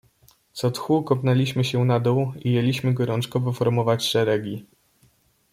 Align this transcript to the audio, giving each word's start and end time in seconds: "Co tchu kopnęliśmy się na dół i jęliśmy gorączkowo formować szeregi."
"Co 0.53 0.71
tchu 0.71 1.03
kopnęliśmy 1.03 1.63
się 1.63 1.85
na 1.85 1.99
dół 1.99 2.31
i 2.39 2.51
jęliśmy 2.51 2.93
gorączkowo 2.93 3.53
formować 3.53 4.07
szeregi." 4.07 4.65